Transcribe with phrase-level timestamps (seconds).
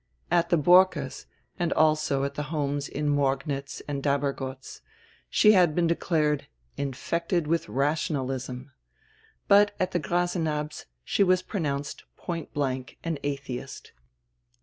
[0.31, 1.27] At the Borckes',
[1.59, 4.81] and also at tire homes in Morgnitz and Dabergotz,
[5.29, 8.71] she had been declared "infected with rationalism,"
[9.47, 13.91] but at tire Grasenabbs' she was pro nounced point blank an "atheist."